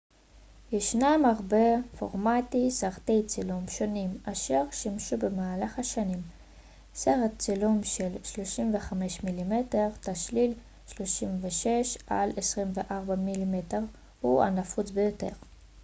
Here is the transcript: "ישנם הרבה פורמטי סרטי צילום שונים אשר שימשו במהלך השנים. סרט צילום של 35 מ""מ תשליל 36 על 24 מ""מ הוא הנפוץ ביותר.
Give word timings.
"ישנם 0.71 1.23
הרבה 1.35 1.65
פורמטי 1.97 2.71
סרטי 2.71 3.23
צילום 3.27 3.67
שונים 3.67 4.17
אשר 4.23 4.63
שימשו 4.71 5.17
במהלך 5.17 5.79
השנים. 5.79 6.21
סרט 6.95 7.31
צילום 7.37 7.83
של 7.83 8.11
35 8.23 9.23
מ""מ 9.23 9.51
תשליל 10.01 10.53
36 10.87 11.97
על 12.07 12.29
24 12.37 13.15
מ""מ 13.15 13.53
הוא 14.21 14.43
הנפוץ 14.43 14.91
ביותר. 14.91 15.33